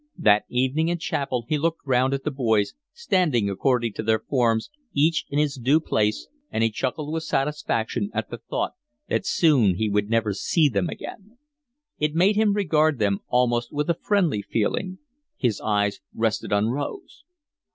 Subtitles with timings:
[0.17, 4.71] That evening in chapel he looked round at the boys, standing according to their forms,
[4.93, 8.73] each in his due place, and he chuckled with satisfaction at the thought
[9.09, 11.37] that soon he would never see them again.
[11.99, 14.97] It made him regard them almost with a friendly feeling.
[15.37, 17.23] His eyes rested on Rose.